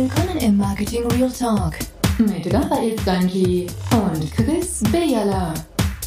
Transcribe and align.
Willkommen 0.00 0.38
im 0.38 0.56
Marketing 0.56 1.04
Real 1.08 1.28
Talk 1.28 1.76
mit 2.18 2.54
Raphael 2.54 2.96
Stanji 3.00 3.66
und 3.90 4.30
Chris 4.30 4.80
Bejala. 4.92 5.52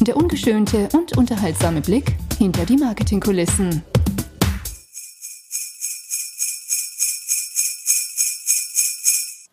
Der 0.00 0.16
ungeschönte 0.16 0.88
und 0.94 1.14
unterhaltsame 1.18 1.82
Blick 1.82 2.16
hinter 2.38 2.64
die 2.64 2.78
Marketingkulissen. 2.78 3.82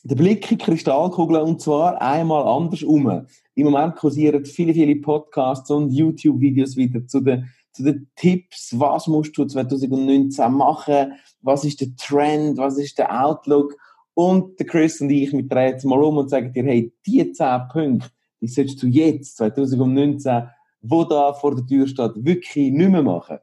den 0.04 0.18
Blick 0.18 0.52
in 0.52 0.58
die 0.58 0.64
Kristallkugel 0.64 1.38
und 1.38 1.62
zwar 1.62 2.02
einmal 2.02 2.46
andersrum. 2.48 3.26
Im 3.56 3.66
Moment 3.66 3.96
kursieren 3.96 4.46
viele, 4.46 4.74
viele 4.74 4.96
Podcasts 4.98 5.72
und 5.72 5.92
YouTube-Videos 5.92 6.78
wieder 6.78 7.06
zu 7.08 7.22
den, 7.22 7.50
zu 7.78 7.84
den 7.84 8.10
Tipps, 8.16 8.78
was 8.78 9.08
musst 9.08 9.38
du 9.38 9.46
2019 9.46 10.52
machen, 10.52 11.14
was 11.42 11.64
ist 11.64 11.82
der 11.82 11.96
Trend, 11.96 12.58
was 12.58 12.78
ist 12.78 12.98
der 12.98 13.24
Outlook 13.24 13.76
und 14.14 14.58
Chris 14.68 15.00
und 15.00 15.10
ich, 15.12 15.32
wir 15.32 15.48
drehen 15.48 15.74
jetzt 15.74 15.86
mal 15.86 16.04
um 16.04 16.18
und 16.18 16.30
sagen 16.30 16.52
dir, 16.52 16.64
hey, 16.64 16.94
die 17.06 17.32
10 17.32 17.68
Punkte, 17.72 18.10
die 18.42 18.48
solltest 18.48 18.82
du 18.82 18.88
jetzt, 18.88 19.38
2019, 19.38 20.50
wo 20.82 21.04
da 21.04 21.34
vor 21.34 21.56
der 21.56 21.66
Tür 21.66 21.88
steht, 21.88 22.12
wirklich 22.16 22.72
nicht 22.72 22.90
mehr 22.90 23.04
machen. 23.04 23.38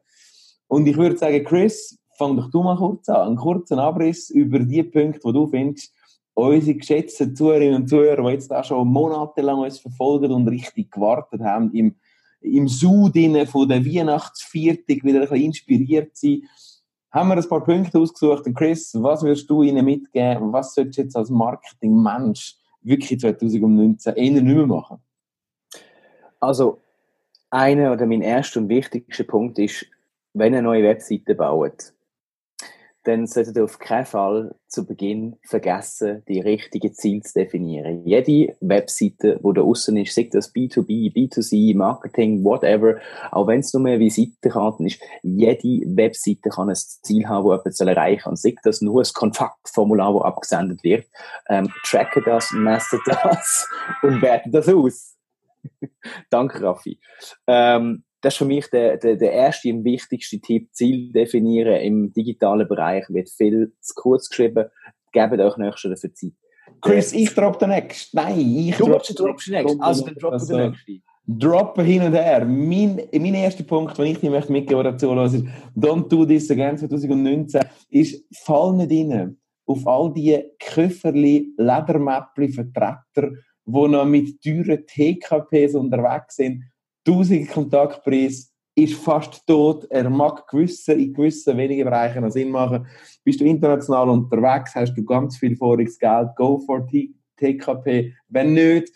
Und 0.66 0.86
ich 0.86 0.96
würde 0.96 1.16
sagen, 1.16 1.44
Chris, 1.44 1.98
fang 2.16 2.36
doch 2.36 2.50
du 2.50 2.62
mal 2.62 2.76
kurz 2.76 3.08
an. 3.08 3.28
Einen 3.28 3.36
kurzen 3.36 3.78
Abriss 3.78 4.30
über 4.30 4.58
die 4.58 4.82
Punkte, 4.82 5.20
die 5.24 5.32
du 5.32 5.46
findest, 5.46 5.92
unsere 6.34 6.76
geschätzten 6.76 7.36
Zuhörerinnen 7.36 7.82
und 7.82 7.88
Zuhörer, 7.88 8.26
die 8.26 8.32
jetzt 8.32 8.52
auch 8.52 8.64
schon 8.64 8.88
monatelang 8.88 9.60
uns 9.60 9.78
verfolgen 9.78 10.32
und 10.32 10.48
richtig 10.48 10.90
gewartet 10.90 11.40
haben, 11.42 11.72
im, 11.72 11.94
im 12.44 12.68
Sud 12.68 13.16
von 13.48 13.68
der 13.68 13.84
Weihnachtsviertag 13.84 15.02
wieder 15.02 15.20
ein 15.20 15.28
bisschen 15.28 15.46
inspiriert 15.46 16.16
sind, 16.16 16.44
haben 17.10 17.28
wir 17.28 17.36
ein 17.36 17.48
paar 17.48 17.64
Punkte 17.64 17.98
ausgesucht. 17.98 18.46
Und 18.46 18.54
Chris, 18.54 18.94
was 19.00 19.22
würdest 19.22 19.48
du 19.48 19.62
ihnen 19.62 19.84
mitgeben? 19.84 20.52
Was 20.52 20.74
solltest 20.74 20.98
du 20.98 21.02
jetzt 21.02 21.16
als 21.16 21.30
Marketingmensch 21.30 22.56
wirklich 22.82 23.20
2019 23.20 24.14
eher 24.14 24.30
nicht 24.32 24.44
mehr 24.44 24.66
machen? 24.66 24.98
Also, 26.40 26.80
einer 27.50 27.92
oder 27.92 28.04
mein 28.04 28.20
erster 28.20 28.60
und 28.60 28.68
wichtigster 28.68 29.24
Punkt 29.24 29.58
ist, 29.58 29.86
wenn 30.34 30.52
ihr 30.52 30.62
neue 30.62 30.82
Webseite 30.82 31.34
baut, 31.34 31.93
dann 33.04 33.26
solltet 33.26 33.56
ihr 33.56 33.64
auf 33.64 33.78
keinen 33.78 34.06
Fall 34.06 34.54
zu 34.66 34.86
Beginn 34.86 35.36
vergessen, 35.46 36.22
die 36.26 36.40
richtigen 36.40 36.92
Ziele 36.94 37.20
zu 37.22 37.34
definieren. 37.34 38.04
Jede 38.06 38.56
Webseite, 38.60 39.40
die 39.42 39.52
da 39.54 39.60
außen 39.60 39.96
ist, 39.98 40.14
sei 40.14 40.28
das 40.32 40.54
B2B, 40.54 41.14
B2C, 41.14 41.76
Marketing, 41.76 42.42
whatever, 42.42 42.96
auch 43.30 43.46
wenn 43.46 43.60
es 43.60 43.72
nur 43.74 43.86
eine 43.86 44.00
Visitenkarte 44.00 44.84
ist, 44.84 45.00
jede 45.22 45.96
Webseite 45.96 46.48
kann 46.48 46.70
ein 46.70 46.76
Ziel 46.76 47.28
haben, 47.28 47.60
das 47.64 47.78
jemand 47.78 47.96
erreichen 47.96 48.22
soll. 48.22 48.30
Und 48.30 48.38
sei 48.38 48.54
das 48.62 48.80
nur 48.80 49.02
ein 49.02 49.08
Kontaktformular, 49.12 50.12
das 50.14 50.22
abgesendet 50.22 50.82
wird, 50.82 51.06
ähm, 51.48 51.70
tracke 51.84 52.22
das, 52.22 52.52
messe 52.52 52.98
das 53.06 53.68
und 54.02 54.22
werte 54.22 54.50
das 54.50 54.68
aus. 54.68 55.16
Danke, 56.30 56.62
Raffi. 56.62 56.98
Ähm, 57.46 58.04
das 58.24 58.34
ist 58.34 58.38
für 58.38 58.44
mich 58.46 58.66
der, 58.70 58.96
der, 58.96 59.16
der 59.16 59.32
erste 59.32 59.72
und 59.72 59.84
wichtigste 59.84 60.40
Tipp. 60.40 60.68
Ziel 60.72 61.12
definieren 61.12 61.80
im 61.80 62.12
digitalen 62.12 62.66
Bereich 62.66 63.04
wird 63.08 63.28
viel 63.28 63.72
zu 63.80 63.94
kurz 63.94 64.28
geschrieben. 64.28 64.66
Gebt 65.12 65.38
euch 65.38 65.56
nächstes 65.58 65.90
dafür 65.90 66.14
Zeit. 66.14 66.32
Chris, 66.80 67.12
ich 67.12 67.34
drop 67.34 67.58
den 67.58 67.70
nächsten. 67.70 68.16
Nein, 68.16 68.38
ich 68.38 68.76
Du 68.76 68.86
drop 68.86 69.02
den 69.04 69.54
nächsten. 69.54 69.80
Also, 69.80 70.04
dann 70.06 70.14
droppen 70.14 70.32
Also, 70.32 70.56
den 70.56 70.70
nächsten. 70.70 71.02
droppen 71.26 71.84
hin 71.84 72.02
und 72.02 72.14
her. 72.14 72.44
Mein, 72.44 73.02
mein 73.12 73.34
erster 73.34 73.64
Punkt, 73.64 73.98
den 73.98 74.06
ich 74.06 74.18
dir 74.18 74.30
möchte 74.30 74.52
mitgeben 74.52 74.82
hören, 74.82 75.26
ist 75.26 75.44
Don't 75.76 76.08
do 76.08 76.24
this 76.24 76.50
again 76.50 76.78
2019, 76.78 77.60
ist 77.90 78.24
fall 78.44 78.72
nicht 78.72 78.90
rein 78.90 79.36
auf 79.66 79.86
all 79.86 80.12
die 80.12 80.42
Köfferli, 80.58 81.54
Ledermäppli, 81.56 82.48
Vertreter, 82.50 83.30
die 83.66 83.88
noch 83.88 84.04
mit 84.04 84.42
teuren 84.42 84.84
TKPs 84.86 85.74
unterwegs 85.74 86.36
sind. 86.36 86.64
1000 87.06 87.50
Kontaktpreis 87.50 88.52
ist 88.74 88.94
fast 88.94 89.46
tot. 89.46 89.86
Er 89.90 90.10
mag 90.10 90.46
gewisse, 90.48 90.94
in 90.94 91.12
gewissen 91.12 91.56
wenigen 91.56 91.84
Bereichen 91.84 92.22
noch 92.22 92.30
Sinn 92.30 92.50
machen. 92.50 92.86
Bist 93.22 93.40
du 93.40 93.44
international 93.44 94.08
unterwegs, 94.08 94.74
hast 94.74 94.94
du 94.94 95.04
ganz 95.04 95.36
viel 95.36 95.56
voriges 95.56 95.98
Geld, 95.98 96.30
go 96.36 96.58
for 96.58 96.86
TKP. 97.36 98.14
Wenn 98.28 98.54
nicht, 98.54 98.90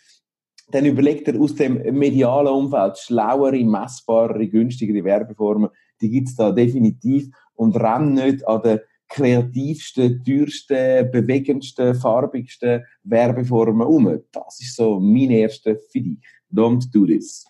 dann 0.70 0.84
überleg 0.84 1.24
dir 1.24 1.41
aus 1.41 1.54
dem 1.54 1.74
medialen 1.97 2.52
Umfeld 2.52 2.98
schlauere, 2.98 3.64
messbarere, 3.64 4.47
günstigere 4.48 5.04
Werbeformen. 5.04 5.70
Die 6.00 6.10
gibt 6.10 6.28
es 6.28 6.36
da 6.36 6.52
definitiv. 6.52 7.28
Und 7.54 7.76
renn 7.76 8.14
nicht 8.14 8.47
an 8.47 8.62
den 8.62 8.80
kreativsten, 9.08 10.22
teuersten, 10.22 11.10
bewegendsten, 11.10 11.94
farbigsten 11.94 12.84
Werbeformen 13.02 13.86
um. 13.86 14.22
Das 14.30 14.60
ist 14.60 14.76
so 14.76 15.00
mein 15.00 15.30
erster 15.30 15.76
für 15.91 16.00
dich. 16.00 16.18
Don't 16.52 16.92
do 16.92 17.06
this. 17.06 17.44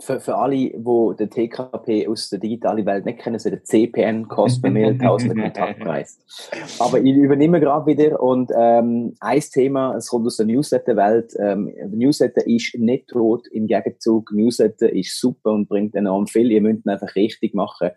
Für, 0.00 0.18
für 0.18 0.36
alle, 0.36 0.56
die 0.56 1.16
den 1.18 1.30
TKP 1.30 2.08
aus 2.08 2.30
der 2.30 2.38
digitalen 2.38 2.86
Welt 2.86 3.04
nicht 3.04 3.18
kennen, 3.18 3.38
so 3.38 3.50
der 3.50 3.62
CPN 3.62 4.28
kostet 4.28 4.62
bei 4.62 4.70
mir 4.70 4.88
1000 5.00 5.38
Kontaktpreis. 5.38 6.18
Aber 6.78 7.00
ich 7.00 7.14
übernehme 7.14 7.60
gerade 7.60 7.86
wieder 7.86 8.22
und 8.22 8.50
ähm, 8.56 9.14
ein 9.20 9.40
Thema, 9.40 9.96
es 9.96 10.08
kommt 10.08 10.26
aus 10.26 10.36
der 10.38 10.46
Newsletter-Welt. 10.46 11.34
Ähm, 11.38 11.72
Newsletter 11.90 12.46
ist 12.46 12.74
nicht 12.76 13.08
tot, 13.08 13.46
im 13.48 13.66
Gegenzug, 13.66 14.32
Newsletter 14.32 14.92
ist 14.92 15.20
super 15.20 15.52
und 15.52 15.68
bringt 15.68 15.94
enorm 15.94 16.26
viel. 16.26 16.50
Ihr 16.50 16.62
müsst 16.62 16.86
ihn 16.86 16.90
einfach 16.90 17.14
richtig 17.14 17.54
machen. 17.54 17.90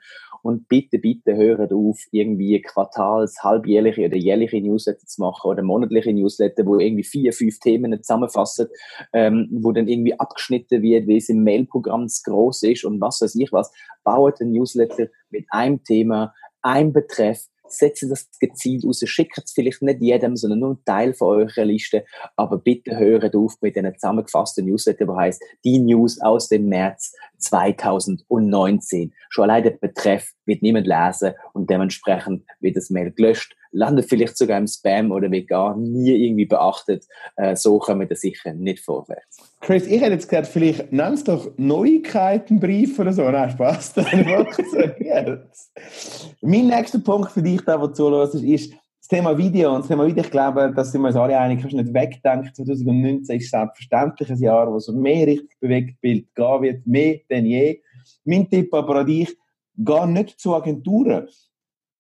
Und 0.44 0.68
bitte, 0.68 1.00
bitte 1.00 1.38
hört 1.38 1.72
auf, 1.72 2.00
irgendwie 2.12 2.62
quartals-, 2.62 3.42
halbjährliche 3.42 4.06
oder 4.06 4.18
jährliche 4.18 4.62
Newsletter 4.62 5.08
zu 5.08 5.22
machen 5.22 5.50
oder 5.50 5.64
monatliche 5.64 6.14
Newsletter, 6.14 6.66
wo 6.66 6.78
irgendwie 6.78 7.06
vier, 7.06 7.32
fünf 7.32 7.60
Themen 7.60 7.98
zusammenfassen, 8.04 8.68
ähm, 9.14 9.48
wo 9.52 9.72
dann 9.72 9.88
irgendwie 9.88 10.20
abgeschnitten 10.20 10.82
wird, 10.82 11.08
wie 11.08 11.18
es 11.18 11.30
im 11.30 11.46
Mailprogramm 11.46 12.10
zu 12.10 12.24
groß 12.30 12.64
ist 12.64 12.84
und 12.84 13.00
was 13.00 13.22
weiß 13.22 13.36
ich 13.36 13.54
was. 13.54 13.72
Baut 14.04 14.42
ein 14.42 14.52
Newsletter 14.52 15.08
mit 15.30 15.46
einem 15.50 15.82
Thema, 15.86 16.34
einem 16.62 16.92
Betreff, 16.92 17.48
setzt 17.74 18.06
das 18.10 18.30
gezielt 18.40 18.86
raus, 18.86 19.02
schickt 19.06 19.38
es 19.38 19.52
vielleicht 19.52 19.82
nicht 19.82 20.02
jedem, 20.02 20.36
sondern 20.36 20.60
nur 20.60 20.70
einen 20.70 20.86
Teil 20.86 21.14
von 21.14 21.40
eurer 21.40 21.66
Liste, 21.66 22.06
aber 22.36 22.58
bitte 22.58 22.98
hört 22.98 23.36
auf 23.36 23.56
mit 23.62 23.78
einem 23.78 23.94
zusammengefassten 23.94 24.66
Newsletter, 24.66 25.08
wo 25.08 25.16
heißt 25.16 25.42
die 25.64 25.80
News 25.80 26.22
aus 26.22 26.48
dem 26.50 26.68
März 26.68 27.14
2019. 27.40 29.14
Schon 29.30 29.44
allein 29.44 29.64
der 29.64 29.72
Betreff 29.72 30.32
wird 30.46 30.62
niemand 30.62 30.88
lesen 30.88 31.34
und 31.54 31.70
dementsprechend 31.70 32.44
wird 32.60 32.76
das 32.76 32.90
Mail 32.90 33.12
gelöscht, 33.12 33.56
landet 33.74 34.08
vielleicht 34.08 34.38
sogar 34.38 34.58
im 34.58 34.68
Spam 34.68 35.12
oder 35.12 35.30
gar 35.42 35.76
nie 35.76 36.12
irgendwie 36.12 36.46
beachtet. 36.46 37.06
Äh, 37.36 37.56
so 37.56 37.80
kommen 37.80 38.08
wir 38.08 38.16
sicher 38.16 38.54
nicht 38.54 38.80
vorwärts. 38.80 39.38
Chris, 39.60 39.88
ich 39.88 40.02
hätte 40.02 40.14
jetzt 40.14 40.30
gesagt, 40.30 40.48
vielleicht 40.48 40.92
nenn 40.92 41.14
es 41.14 41.24
doch 41.24 41.52
Neuigkeitenbrief 41.58 42.98
oder 43.00 43.12
so. 43.12 43.30
Nein, 43.30 43.50
Spaß. 43.50 43.96
mein 46.42 46.68
nächster 46.68 47.00
Punkt 47.00 47.32
für 47.32 47.42
dich, 47.42 47.62
der, 47.62 47.78
der 47.78 47.94
zulässt, 47.94 48.36
ist 48.36 48.72
das 48.72 49.08
Thema 49.10 49.38
Video. 49.38 49.74
Und 49.74 49.82
das 49.82 49.88
Thema 49.88 50.06
Video, 50.06 50.24
ich 50.24 50.32
glaube, 50.32 50.72
da 50.74 50.84
sind 50.84 51.02
wir 51.02 51.08
uns 51.08 51.18
alle 51.18 51.38
einig, 51.38 51.60
kannst 51.60 51.74
du 51.74 51.82
nicht 51.82 51.94
wegdenken. 51.94 52.54
2019 52.54 53.38
ist 53.38 53.52
selbstverständlich 53.52 54.30
ein 54.30 54.38
Jahr, 54.38 54.72
wo 54.72 54.78
es 54.78 54.88
mehr 54.90 55.28
richtig 55.28 55.60
bewegt 55.60 56.00
Bild 56.00 56.34
gehen 56.36 56.62
wird, 56.62 56.88
mehr 56.88 57.20
denn 57.30 57.46
je. 57.46 57.82
Mein 58.24 58.50
Tipp 58.50 58.74
aber 58.74 58.98
an 58.98 59.08
dich, 59.08 59.36
geh 59.76 60.06
nicht 60.06 60.40
zu 60.40 60.56
Agenturen. 60.56 61.28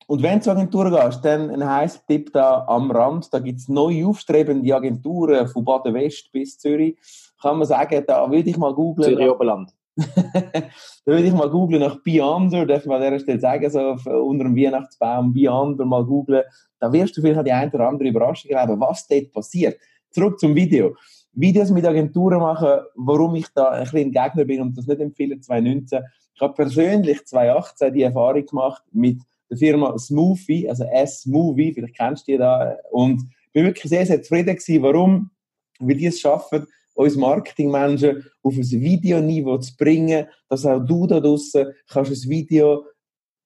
Und 0.08 0.22
wenn 0.22 0.40
du 0.40 0.44
zu 0.44 0.52
Agenturen 0.52 0.94
gehst, 0.94 1.24
dann 1.24 1.50
ein 1.50 1.68
heißer 1.68 2.02
Tipp 2.08 2.32
da 2.34 2.66
am 2.68 2.92
Rand. 2.92 3.34
Da 3.34 3.40
gibt 3.40 3.60
es 3.60 3.68
neu 3.68 4.06
aufstrebende 4.06 4.76
Agenturen 4.76 5.48
von 5.48 5.64
Baden-West 5.64 6.32
bis 6.32 6.58
Zürich. 6.58 6.98
Kann 7.42 7.58
man 7.58 7.68
sagen, 7.68 8.04
da 8.06 8.30
würde 8.30 8.50
ich 8.50 8.58
mal 8.58 8.74
googeln. 8.74 9.10
Zürich 9.10 9.30
Oberland. 9.30 9.72
da 9.96 10.64
würde 11.06 11.28
ich 11.28 11.34
mal 11.34 11.50
googlen 11.50 11.82
nach 11.82 12.02
Beyonder, 12.02 12.66
darf 12.66 12.86
man 12.86 13.02
an 13.02 13.12
dieser 13.12 13.20
Stelle 13.20 13.40
sagen, 13.40 13.70
so 13.70 13.80
auf, 13.80 14.06
unter 14.08 14.46
dem 14.46 14.56
Weihnachtsbaum 14.56 15.34
Beyonder 15.34 15.86
mal 15.86 16.04
googlen. 16.04 16.44
Da 16.80 16.92
wirst 16.92 17.16
du 17.16 17.22
vielleicht 17.22 17.46
die 17.46 17.52
eine 17.52 17.72
oder 17.72 17.90
andere 17.90 18.10
Überraschung 18.10 18.52
erleben, 18.52 18.80
was 18.82 19.08
dort 19.08 19.32
passiert. 19.32 19.78
Zurück 20.10 20.40
zum 20.40 20.56
Video. 20.56 20.96
Videos 21.34 21.72
mit 21.72 21.86
Agenturen 21.86 22.40
machen, 22.40 22.82
warum 22.96 23.36
ich 23.36 23.48
da 23.54 23.70
ein 23.70 23.84
bisschen 23.84 24.12
Gegner 24.12 24.46
bin 24.46 24.62
und 24.62 24.78
das 24.78 24.88
nicht 24.88 25.00
empfehle, 25.00 25.40
2019. 25.40 26.04
Ich 26.36 26.42
habe 26.42 26.54
persönlich 26.54 27.26
2018 27.26 27.94
die 27.94 28.04
Erfahrung 28.04 28.46
gemacht 28.46 28.84
mit 28.92 29.22
der 29.54 29.58
Firma 29.58 29.98
Smoothie, 29.98 30.70
also 30.70 30.84
S-Movie, 30.84 31.74
vielleicht 31.74 31.98
kennst 31.98 32.28
du 32.28 32.34
die 32.34 32.38
da, 32.38 32.78
und 32.92 33.22
bin 33.54 33.66
wirklich 33.66 33.90
sehr, 33.90 34.06
sehr 34.06 34.22
zufrieden 34.22 34.56
gewesen. 34.56 34.84
Warum? 34.84 35.32
Weil 35.80 35.96
die 35.96 36.08
es 36.08 36.20
schaffen, 36.20 36.66
uns 36.96 37.16
Marketingmenschen 37.16 38.26
auf 38.42 38.56
ein 38.56 38.64
Videoniveau 38.64 39.58
zu 39.58 39.76
bringen, 39.78 40.28
dass 40.50 40.66
auch 40.66 40.80
du 40.80 41.08
da 41.08 41.20
draussen 41.20 41.74
kannst 41.88 42.12
ein 42.12 42.30
Video 42.30 42.86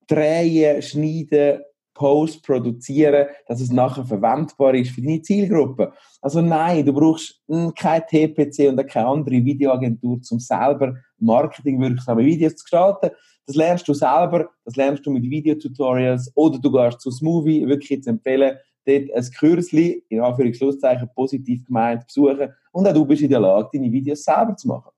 drehen, 0.07 0.81
schneiden, 0.81 1.61
Post 1.93 2.43
produzieren, 2.43 3.27
dass 3.47 3.59
es 3.59 3.71
nachher 3.71 4.05
verwendbar 4.05 4.75
ist 4.75 4.91
für 4.91 5.01
deine 5.01 5.21
Zielgruppe. 5.23 5.91
Also 6.21 6.41
nein, 6.41 6.85
du 6.85 6.93
brauchst 6.93 7.41
kein 7.75 8.05
TPC 8.05 8.69
und 8.69 8.87
keine 8.87 9.07
andere 9.07 9.43
Videoagentur, 9.43 10.19
um 10.29 10.39
selber 10.39 10.95
marketingwirksame 11.17 12.23
Videos 12.23 12.55
zu 12.55 12.65
gestalten. 12.65 13.09
Das 13.47 13.55
lernst 13.55 13.87
du 13.87 13.93
selber, 13.93 14.49
das 14.65 14.75
lernst 14.75 15.05
du 15.05 15.11
mit 15.11 15.23
Videotutorials 15.23 16.31
oder 16.35 16.59
du 16.59 16.69
gehst 16.71 16.99
zu 16.99 17.09
Smoothie, 17.09 17.65
wirklich 17.67 18.03
zu 18.03 18.09
empfehlen, 18.09 18.57
dort 18.85 19.13
ein 19.13 19.31
Kürzli, 19.37 20.03
in 20.09 20.19
Anführungszeichen 20.19 21.09
positiv 21.15 21.65
gemeint, 21.65 22.05
besuchen 22.05 22.53
und 22.73 22.87
auch 22.87 22.93
du 22.93 23.05
bist 23.05 23.21
in 23.21 23.29
der 23.29 23.39
Lage, 23.39 23.69
deine 23.73 23.91
Videos 23.91 24.23
selber 24.23 24.55
zu 24.55 24.67
machen. 24.67 24.91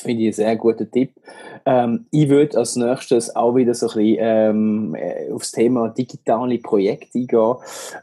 Finde 0.00 0.22
ich 0.22 0.26
einen 0.28 0.32
sehr 0.32 0.56
guten 0.56 0.90
Tipp. 0.90 1.12
Ähm, 1.66 2.06
ich 2.10 2.28
würde 2.28 2.56
als 2.56 2.76
nächstes 2.76 3.36
auch 3.36 3.54
wieder 3.54 3.74
so 3.74 3.86
ein 3.88 3.94
bisschen 3.94 4.16
ähm, 4.18 4.94
äh, 4.94 5.30
aufs 5.30 5.52
Thema 5.52 5.88
digitale 5.88 6.58
Projekte 6.58 7.18
eingehen. 7.18 7.56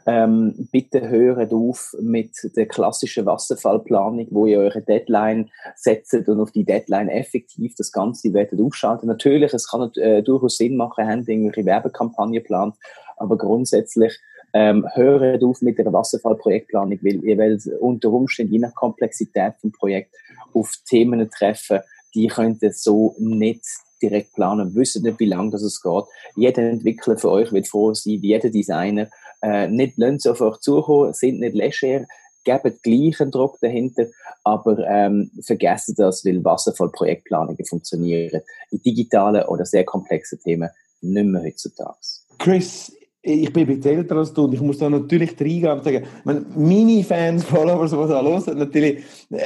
Ähm, 0.06 0.68
bitte 0.70 1.08
hört 1.08 1.52
auf 1.52 1.96
mit 2.00 2.30
der 2.56 2.66
klassischen 2.66 3.26
Wasserfallplanung, 3.26 4.28
wo 4.30 4.46
ihr 4.46 4.60
eure 4.60 4.82
Deadline 4.82 5.50
setzt 5.74 6.14
und 6.14 6.40
auf 6.40 6.52
die 6.52 6.64
Deadline 6.64 7.08
effektiv 7.08 7.74
das 7.76 7.90
Ganze 7.90 8.32
werdet 8.32 8.60
aufschalten. 8.60 9.08
Natürlich, 9.08 9.52
es 9.52 9.68
kann 9.68 9.90
äh, 9.96 10.22
durchaus 10.22 10.56
Sinn 10.56 10.76
machen, 10.76 11.08
habt 11.08 11.28
irgendwelche 11.28 11.66
Werbekampagne 11.66 12.40
plant, 12.40 12.76
aber 13.16 13.36
grundsätzlich 13.36 14.18
ähm, 14.54 14.86
hört 14.94 15.42
auf 15.42 15.60
mit 15.62 15.78
der 15.78 15.92
Wasserfallprojektplanung, 15.92 16.98
weil 17.02 17.24
ihr 17.24 17.38
wollt 17.38 17.66
unter 17.80 18.10
Umständen 18.10 18.54
je 18.54 18.58
nach 18.60 18.74
Komplexität 18.74 19.54
vom 19.60 19.72
Projekt 19.72 20.14
auf 20.54 20.72
Themen 20.88 21.28
treffen, 21.30 21.80
die 22.14 22.28
könnt 22.28 22.62
ihr 22.62 22.72
so 22.72 23.14
nicht 23.18 23.64
direkt 24.02 24.34
planen, 24.34 24.74
wissen 24.74 25.02
nicht, 25.02 25.18
wie 25.18 25.26
lange 25.26 25.50
das 25.50 25.62
es 25.62 25.82
geht. 25.82 26.04
Jeder 26.36 26.62
Entwickler 26.62 27.18
für 27.18 27.30
euch 27.30 27.52
wird 27.52 27.68
froh 27.68 27.92
sein, 27.94 28.20
jeder 28.22 28.50
Designer. 28.50 29.08
Äh, 29.42 29.68
nicht 29.68 29.94
lasst 29.98 30.26
auf 30.26 30.40
euch 30.40 30.58
zukommen, 30.58 31.12
sind 31.12 31.40
nicht 31.40 31.54
leger, 31.54 32.06
geben 32.44 32.78
gleichen 32.82 33.30
Druck 33.30 33.58
dahinter, 33.60 34.06
aber 34.44 34.78
ähm, 34.86 35.30
vergessen 35.42 35.94
das, 35.96 36.24
weil 36.24 36.44
Wasserfall-Projektplanungen 36.44 37.64
funktionieren 37.64 38.40
in 38.70 38.82
digitalen 38.82 39.44
oder 39.44 39.64
sehr 39.64 39.84
komplexen 39.84 40.40
Themen 40.40 40.70
nicht 41.00 41.26
mehr 41.26 41.42
heutzutage. 41.42 41.98
Chris, 42.38 42.92
ich 43.28 43.52
bin 43.52 43.68
ein 43.68 43.76
bisschen 43.76 43.98
älter 43.98 44.16
als 44.16 44.32
du 44.32 44.44
und 44.44 44.54
ich 44.54 44.60
muss 44.60 44.78
da 44.78 44.88
natürlich 44.88 45.38
reingehen 45.40 45.72
und 45.72 45.84
sagen, 45.84 46.04
meine, 46.24 46.44
meine 46.56 47.04
Fans, 47.04 47.44
Followers, 47.44 47.90
die 47.90 47.96
da 47.96 48.22
hören, 48.22 48.58
natürlich, 48.58 49.04
äh, 49.30 49.42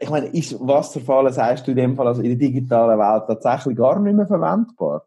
ich 0.00 0.10
meine, 0.10 0.26
ist 0.28 0.58
Wasserfall, 0.60 1.32
sagst 1.32 1.66
du 1.66 1.72
in 1.72 1.76
dem 1.76 1.96
Fall, 1.96 2.06
also 2.06 2.22
in 2.22 2.28
der 2.28 2.38
digitalen 2.38 2.98
Welt 2.98 3.24
tatsächlich 3.26 3.76
gar 3.76 3.98
nicht 4.00 4.16
mehr 4.16 4.26
verwendbar? 4.26 5.04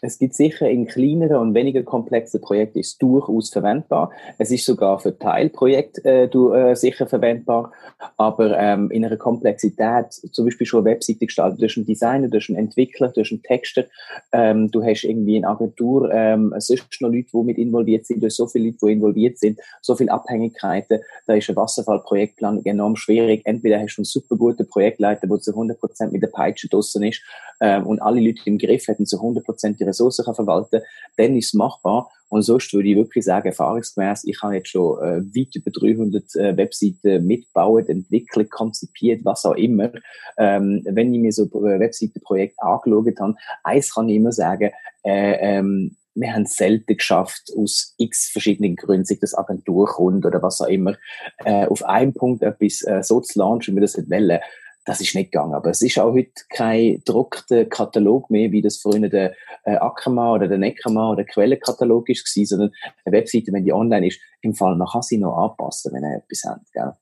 Es 0.00 0.18
gibt 0.18 0.34
sicher 0.34 0.68
in 0.68 0.86
kleineren 0.86 1.36
und 1.36 1.54
weniger 1.54 1.82
komplexen 1.82 2.40
Projekten 2.40 2.78
ist 2.78 3.00
durchaus 3.02 3.50
verwendbar. 3.50 4.10
Es 4.38 4.50
ist 4.50 4.64
sogar 4.64 4.98
für 4.98 5.18
Teilprojekte 5.18 6.04
äh, 6.04 6.28
du, 6.28 6.52
äh, 6.52 6.76
sicher 6.76 7.06
verwendbar. 7.06 7.72
Aber 8.16 8.56
ähm, 8.58 8.90
in 8.90 9.04
einer 9.04 9.16
Komplexität, 9.16 10.12
zum 10.12 10.44
Beispiel 10.44 10.66
schon 10.66 10.86
eine 10.86 10.94
Webseite 10.94 11.26
gestaltet, 11.26 11.60
durch 11.60 11.76
einen 11.76 11.86
Designer, 11.86 12.28
durch 12.28 12.48
einen 12.48 12.58
Entwickler, 12.58 13.08
durch 13.08 13.32
einen 13.32 13.42
Texter, 13.42 13.84
ähm, 14.32 14.70
du 14.70 14.84
hast 14.84 15.04
irgendwie 15.04 15.36
eine 15.36 15.48
Agentur, 15.48 16.10
ähm, 16.12 16.54
sonst 16.58 17.00
noch 17.00 17.10
Leute, 17.10 17.28
die 17.32 17.42
mit 17.44 17.58
involviert 17.58 18.06
sind, 18.06 18.22
durch 18.22 18.34
so 18.34 18.46
viele 18.46 18.66
Leute, 18.66 18.78
die 18.82 18.92
involviert 18.92 19.38
sind, 19.38 19.58
so 19.80 19.96
viele 19.96 20.12
Abhängigkeiten, 20.12 21.00
da 21.26 21.34
ist 21.34 21.48
eine 21.48 21.56
Wasserfallprojektplanung 21.56 22.64
enorm 22.64 22.96
schwierig. 22.96 23.42
Entweder 23.44 23.80
hast 23.80 23.96
du 23.96 24.00
einen 24.00 24.04
super 24.04 24.36
guten 24.36 24.68
Projektleiter, 24.68 25.26
der 25.26 25.40
zu 25.40 25.52
100% 25.52 26.10
mit 26.10 26.22
der 26.22 26.28
Peitsche 26.28 26.68
draussen 26.68 27.02
ist 27.02 27.22
ähm, 27.60 27.86
und 27.86 28.00
alle 28.00 28.20
Leute 28.20 28.40
im 28.44 28.58
Griff 28.58 28.86
hätten 28.88 29.06
zu 29.06 29.18
100% 29.18 29.57
die 29.62 29.84
Ressourcen 29.84 30.24
kann 30.24 30.34
verwalten 30.34 30.82
dann 31.16 31.36
ist 31.36 31.46
es 31.46 31.54
machbar. 31.54 32.10
Und 32.30 32.42
sonst 32.42 32.72
würde 32.74 32.88
ich 32.88 32.96
wirklich 32.96 33.24
sagen, 33.24 33.48
erfahrungsgemäß, 33.48 34.24
ich 34.24 34.42
habe 34.42 34.56
jetzt 34.56 34.68
schon 34.68 34.98
äh, 34.98 35.22
weit 35.22 35.54
über 35.56 35.70
300 35.70 36.36
äh, 36.36 36.56
Webseiten 36.56 37.26
mitgebaut, 37.26 37.88
entwickelt, 37.88 38.50
konzipiert, 38.50 39.24
was 39.24 39.46
auch 39.46 39.54
immer. 39.54 39.90
Ähm, 40.36 40.82
wenn 40.84 41.12
ich 41.14 41.20
mir 41.20 41.32
so 41.32 41.44
ein 41.44 41.80
Webseitenprojekt 41.80 42.60
angeschaut 42.60 43.18
habe, 43.18 43.34
eins 43.64 43.94
kann 43.94 44.08
ich 44.10 44.16
immer 44.16 44.32
sagen, 44.32 44.70
äh, 45.04 45.58
ähm, 45.58 45.96
wir 46.14 46.34
haben 46.34 46.42
es 46.42 46.56
selten 46.56 46.96
geschafft, 46.96 47.50
aus 47.56 47.94
x 47.96 48.28
verschiedenen 48.30 48.76
Gründen, 48.76 49.04
sei 49.04 49.16
das 49.20 49.34
Agenturkunde 49.34 50.28
oder 50.28 50.42
was 50.42 50.60
auch 50.60 50.66
immer, 50.66 50.96
äh, 51.44 51.66
auf 51.66 51.84
einen 51.84 52.12
Punkt 52.12 52.42
etwas 52.42 52.82
äh, 52.82 53.02
so 53.02 53.20
zu 53.20 53.38
launchen, 53.38 53.74
wie 53.74 53.78
wir 53.78 53.82
das 53.82 53.96
nicht 53.96 54.10
wollen. 54.10 54.40
Das 54.88 55.02
ist 55.02 55.14
nicht 55.14 55.32
gegangen. 55.32 55.52
Aber 55.52 55.68
es 55.68 55.82
ist 55.82 55.98
auch 55.98 56.14
heute 56.14 56.32
kein 56.48 57.02
druckter 57.04 57.66
Katalog 57.66 58.30
mehr, 58.30 58.52
wie 58.52 58.62
das 58.62 58.78
früher 58.78 59.10
der 59.10 59.34
äh, 59.64 59.76
Ackermann 59.76 60.36
oder 60.36 60.48
der 60.48 60.56
Neckermann 60.56 61.12
oder 61.12 61.24
der 61.24 61.26
Quellenkatalog 61.26 62.08
ist, 62.08 62.24
gewesen, 62.24 62.46
sondern 62.48 62.70
eine 63.04 63.18
Webseite, 63.18 63.52
wenn 63.52 63.64
die 63.64 63.72
online 63.74 64.06
ist, 64.06 64.18
im 64.40 64.54
Fall, 64.54 64.76
man 64.76 64.88
kann 64.88 65.02
sie 65.02 65.18
noch 65.18 65.36
anpassen, 65.36 65.92
wenn 65.92 66.04
er 66.04 66.16
etwas 66.16 66.42
hat. 66.44 66.60
Gell? 66.72 66.92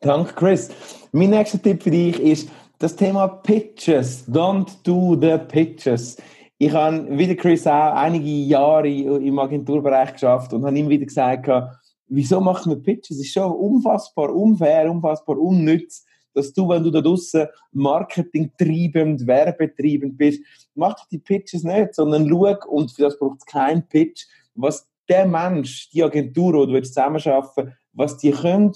Danke, 0.00 0.32
Chris. 0.34 0.70
Mein 1.10 1.30
nächster 1.30 1.60
Tipp 1.60 1.82
für 1.82 1.90
dich 1.90 2.20
ist 2.20 2.48
das 2.78 2.94
Thema 2.94 3.26
Pitches. 3.26 4.28
Don't 4.28 4.70
do 4.84 5.20
the 5.20 5.36
pitches. 5.36 6.16
Ich 6.58 6.72
habe, 6.72 7.04
wie 7.18 7.26
der 7.26 7.36
Chris 7.36 7.66
auch, 7.66 7.94
einige 7.94 8.28
Jahre 8.28 8.88
im 8.88 9.40
Agenturbereich 9.40 10.12
geschafft 10.12 10.52
und 10.52 10.64
habe 10.64 10.78
ihm 10.78 10.88
wieder 10.88 11.04
gesagt, 11.04 11.50
wieso 12.06 12.40
macht 12.40 12.66
man 12.66 12.80
Pitches? 12.80 13.16
Es 13.16 13.26
ist 13.26 13.32
schon 13.32 13.50
unfassbar 13.50 14.32
unfair, 14.32 14.88
unfassbar 14.88 15.36
unnütz 15.36 16.03
dass 16.34 16.52
du, 16.52 16.68
wenn 16.68 16.82
du 16.82 16.90
da 16.90 17.00
draussen 17.00 17.46
marketingtreibend, 17.72 19.26
werbetreibend 19.26 20.18
bist, 20.18 20.42
mach 20.74 20.96
die 21.08 21.18
Pitches 21.18 21.64
nicht, 21.64 21.94
sondern 21.94 22.28
schau, 22.28 22.56
und 22.68 22.90
für 22.90 23.02
das 23.02 23.18
braucht 23.18 23.38
es 23.38 23.46
keinen 23.46 23.86
Pitch, 23.88 24.26
was 24.54 24.88
der 25.08 25.26
Mensch, 25.26 25.90
die 25.90 26.02
Agentur, 26.02 26.66
die 26.66 26.72
du 26.72 26.78
jetzt 26.78 26.94
zusammenarbeiten 26.94 27.74
was 27.92 28.16
die 28.16 28.32
können, 28.32 28.72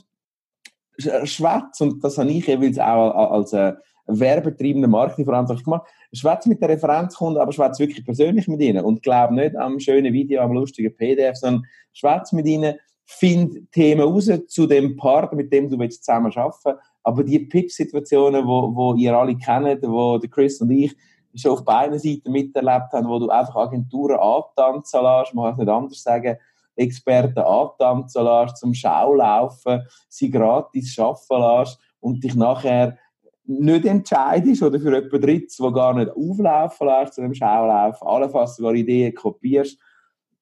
schwätzen, 1.24 1.92
und 1.92 2.04
das 2.04 2.18
habe 2.18 2.30
ich 2.30 2.46
jeweils 2.46 2.78
auch 2.78 3.32
als 3.32 3.52
äh, 3.52 3.74
werbetreibender 4.06 4.88
Marketingverantwortlich 4.88 5.64
gemacht, 5.64 5.86
schwätz 6.12 6.46
mit 6.46 6.60
der 6.60 6.70
Referenzkunden, 6.70 7.40
aber 7.40 7.52
schwätz 7.52 7.78
wirklich 7.78 8.04
persönlich 8.04 8.48
mit 8.48 8.60
ihnen. 8.60 8.84
Und 8.84 9.02
glaub 9.02 9.30
nicht 9.30 9.54
am 9.56 9.78
schönen 9.78 10.12
Video, 10.12 10.40
am 10.40 10.52
lustigen 10.52 10.94
PDF, 10.96 11.36
sondern 11.36 11.64
schwätz 11.92 12.32
mit 12.32 12.46
ihnen, 12.46 12.76
find 13.10 13.72
Themen 13.72 14.02
raus 14.02 14.30
zu 14.48 14.66
dem 14.66 14.96
Partner, 14.96 15.36
mit 15.36 15.52
dem 15.52 15.68
du 15.68 15.78
willst 15.78 16.04
zusammen 16.04 16.32
arbeiten 16.36 16.78
aber 17.08 17.24
die 17.24 17.38
Pitch-Situationen, 17.38 18.46
wo, 18.46 18.74
wo 18.74 18.94
ihr 18.94 19.16
alle 19.16 19.34
kennt, 19.34 19.82
wo 19.82 20.20
Chris 20.30 20.60
und 20.60 20.70
ich 20.70 20.94
schon 21.34 21.52
auf 21.52 21.64
beiden 21.64 21.98
Seiten 21.98 22.30
miterlebt 22.30 22.92
haben, 22.92 23.08
wo 23.08 23.18
du 23.18 23.30
einfach 23.30 23.56
Agenturen 23.56 24.18
antanzen 24.18 25.02
lässt, 25.02 25.34
man 25.34 25.44
kann 25.44 25.52
es 25.52 25.58
nicht 25.58 25.68
anders 25.68 26.02
sagen, 26.02 26.36
Experten 26.76 27.38
antanzen 27.38 28.24
lässt, 28.24 28.58
zum 28.58 28.74
Schaulaufen, 28.74 29.82
sie 30.10 30.30
gratis 30.30 30.98
arbeiten 30.98 31.60
lässt 31.60 31.80
und 32.00 32.22
dich 32.22 32.34
nachher 32.34 32.98
nicht 33.46 33.86
entscheidest 33.86 34.62
oder 34.62 34.78
für 34.78 34.94
jemanden 34.94 35.20
Drittes, 35.20 35.56
der 35.56 35.72
gar 35.72 35.94
nicht 35.94 36.10
auflaufen 36.10 36.88
lässt 36.88 37.14
zu 37.14 37.22
dem 37.22 37.32
Schaulaufen, 37.32 38.06
allenfalls 38.06 38.56
sogar 38.56 38.74
Ideen 38.74 39.14
kopierst. 39.14 39.78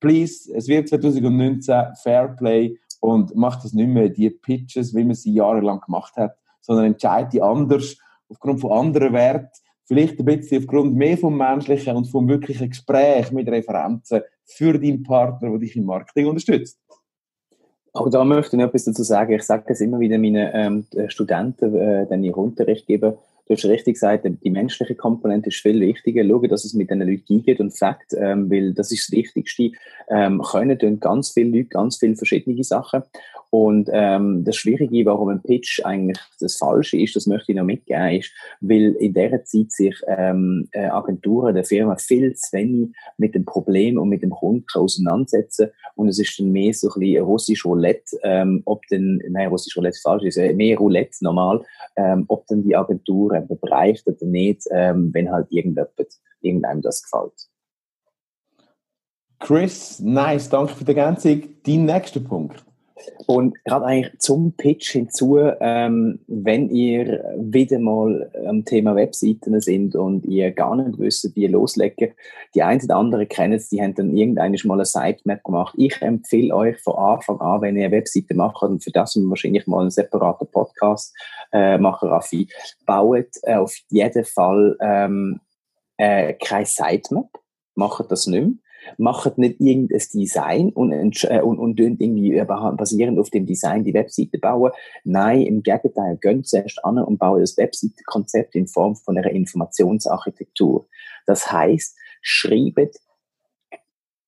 Please, 0.01 0.53
es 0.55 0.69
wird 0.69 0.89
2019 0.89 1.75
Fairplay 2.03 2.79
und 3.01 3.35
mach 3.35 3.63
das 3.63 3.73
nicht 3.73 3.89
mehr, 3.89 4.09
die 4.09 4.31
Pitches, 4.31 4.95
wie 4.95 5.05
man 5.05 5.15
sie 5.15 5.33
jahrelang 5.33 5.81
gemacht 5.81 6.17
hat 6.17 6.37
sondern 6.67 6.87
entscheide 6.87 7.43
anders 7.43 7.97
aufgrund 8.29 8.61
von 8.61 8.73
anderen 8.73 9.13
Werten, 9.13 9.49
vielleicht 9.85 10.19
ein 10.19 10.25
bisschen 10.25 10.59
aufgrund 10.59 10.97
mehr 10.97 11.17
vom 11.17 11.37
menschlichen 11.37 11.97
und 11.97 12.07
vom 12.07 12.29
wirklichen 12.29 12.69
Gespräch 12.69 13.31
mit 13.31 13.49
Referenzen 13.49 14.23
für 14.45 14.79
deinen 14.79 15.05
Partner, 15.05 15.51
der 15.51 15.59
dich 15.59 15.77
im 15.77 15.85
Marketing 15.85 16.27
unterstützt. 16.27 16.79
Auch 17.93 18.11
da 18.11 18.25
möchte 18.25 18.57
ich 18.57 18.61
noch 18.61 18.69
etwas 18.69 18.85
dazu 18.85 19.05
sagen. 19.05 19.33
Ich 19.33 19.45
sage 19.45 19.65
das 19.69 19.81
immer 19.81 20.01
wieder 20.01 20.19
meinen 20.19 20.51
ähm, 20.53 21.09
Studenten, 21.09 21.75
äh, 21.77 22.07
wenn 22.11 22.25
ich 22.25 22.37
Unterricht 22.37 22.87
gebe. 22.87 23.17
Du 23.49 23.55
hast 23.55 23.65
richtig 23.65 23.95
gesagt, 23.95 24.27
die 24.27 24.51
menschliche 24.51 24.97
Komponente 24.97 25.51
ist 25.51 25.61
viel 25.61 25.81
wichtiger. 25.81 26.25
Schauen, 26.25 26.49
dass 26.49 26.65
es 26.65 26.75
mit 26.75 26.91
den 26.91 27.01
Leuten 27.01 27.45
geht 27.45 27.61
und 27.61 27.79
Fakt, 27.79 28.13
ähm, 28.19 28.51
weil 28.51 28.75
das 28.75 28.91
ist 28.91 29.09
das 29.09 29.17
Wichtigste. 29.17 29.71
Ähm, 30.09 30.43
können 30.43 30.77
tun 30.77 30.99
ganz 30.99 31.31
viele 31.31 31.57
Leute 31.57 31.69
ganz 31.69 31.97
viele 31.97 32.17
verschiedene 32.17 32.65
Sachen. 32.65 33.05
Und 33.51 33.89
ähm, 33.93 34.45
das 34.45 34.57
Schwierige, 34.57 35.07
warum 35.07 35.29
ein 35.29 35.43
Pitch 35.43 35.81
eigentlich 35.85 36.19
das 36.41 36.57
Falsche 36.57 36.99
ist, 36.99 37.15
das 37.15 37.27
möchte 37.27 37.53
ich 37.53 37.59
noch 37.59 37.65
mitgeben, 37.65 38.19
ist, 38.19 38.33
weil 38.61 38.97
in 38.99 39.15
dieser 39.15 39.45
Zeit 39.45 39.71
sich 39.71 39.95
ähm, 40.09 40.69
äh, 40.73 40.87
Agenturen 40.87 41.55
der 41.55 41.65
Firma 41.65 41.97
viel 41.97 42.35
zu 42.35 42.57
wenig 42.57 42.91
mit 43.17 43.35
dem 43.35 43.45
Problem 43.45 43.99
und 43.99 44.09
mit 44.09 44.23
dem 44.23 44.31
Kunden 44.31 44.67
auseinandersetzen 44.75 45.71
und 45.95 46.09
es 46.09 46.19
ist 46.19 46.39
dann 46.39 46.53
mehr 46.53 46.75
so 46.75 46.89
ein 46.89 47.01
bisschen 47.01 47.25
russisch 47.25 47.65
Roulette, 47.65 48.19
ähm, 48.23 48.63
ob 48.67 48.87
denn, 48.89 49.23
nein, 49.31 49.49
russisch 49.49 49.77
Roulette 49.77 49.97
ist 49.97 50.03
falsch, 50.03 50.25
ist 50.25 50.37
mehr 50.55 50.77
Roulette 50.77 51.17
normal, 51.23 51.65
ähm, 51.97 52.25
ob 52.29 52.47
dann 52.49 52.63
die 52.63 52.77
Agentur 52.77 53.33
eben 53.37 53.61
bereicht 53.61 54.07
oder 54.07 54.27
nicht, 54.27 54.67
ähm, 54.71 55.11
wenn 55.13 55.31
halt 55.31 55.47
irgendjemand, 55.51 55.91
irgendeinem 56.41 56.83
das 56.83 57.03
gefällt. 57.03 57.49
Chris, 59.39 60.01
nice, 60.01 60.49
danke 60.49 60.75
für 60.75 60.85
die 60.85 60.97
Ergänzung. 60.97 61.43
Dein 61.65 61.85
nächster 61.85 62.21
Punkt. 62.21 62.65
Und 63.27 63.63
gerade 63.65 63.85
eigentlich 63.85 64.19
zum 64.19 64.53
Pitch 64.53 64.93
hinzu, 64.93 65.39
ähm, 65.61 66.21
wenn 66.27 66.71
ihr 66.71 67.25
wieder 67.39 67.79
mal 67.79 68.31
am 68.47 68.65
Thema 68.65 68.95
Webseiten 68.95 69.61
sind 69.61 69.95
und 69.95 70.25
ihr 70.25 70.51
gar 70.53 70.77
nicht 70.77 70.99
wisst, 70.99 71.35
wie 71.35 71.43
ihr 71.43 71.51
loslegen, 71.51 72.15
die 72.55 72.63
einen 72.63 72.83
oder 72.83 72.97
anderen 72.97 73.29
kennen 73.29 73.55
es, 73.55 73.69
die 73.69 73.83
haben 73.83 73.95
dann 73.95 74.17
irgendwann 74.17 74.57
mal 74.65 74.75
eine 74.75 74.85
Sitemap 74.87 75.45
gemacht. 75.45 75.75
Ich 75.77 76.01
empfehle 76.01 76.55
euch 76.55 76.79
von 76.81 76.97
Anfang 76.97 77.41
an, 77.41 77.61
wenn 77.61 77.77
ihr 77.77 77.87
eine 77.87 77.97
Webseite 77.97 78.35
macht, 78.35 78.63
und 78.63 78.83
für 78.83 78.93
das 78.93 79.17
wir 79.17 79.29
wahrscheinlich 79.29 79.67
mal 79.67 79.81
einen 79.81 79.91
separaten 79.91 80.49
Podcast 80.49 81.15
äh, 81.53 81.79
machen, 81.79 82.09
Raffi, 82.09 82.49
baut 82.87 83.29
äh, 83.43 83.57
auf 83.57 83.77
jeden 83.91 84.25
Fall 84.25 84.77
ähm, 84.81 85.41
äh, 85.99 86.33
keine 86.35 86.67
Sitemap, 86.67 87.29
macht 87.75 88.11
das 88.11 88.27
nicht 88.27 88.43
mehr 88.43 88.55
macht 88.99 89.39
nicht 89.39 89.61
irgendein 89.61 90.01
Design 90.13 90.71
und, 90.71 91.25
äh, 91.25 91.41
und, 91.41 91.59
und 91.59 91.79
irgendwie 91.79 92.43
basierend 92.77 93.19
auf 93.19 93.31
dem 93.31 93.47
Design 93.47 93.85
die 93.85 93.95
Webseite 93.95 94.39
bauen. 94.39 94.73
Nein, 95.05 95.43
im 95.43 95.63
Gegenteil, 95.63 96.19
gehen 96.21 96.45
zuerst 96.45 96.85
an 96.85 96.99
und 96.99 97.19
bauen 97.19 97.41
das 97.41 97.57
Webseitenkonzept 97.57 98.55
in 98.55 98.67
Form 98.67 98.97
von 98.97 99.17
einer 99.17 99.31
Informationsarchitektur. 99.31 100.87
Das 101.27 101.51
heißt, 101.51 101.97
schreibt, 102.21 103.01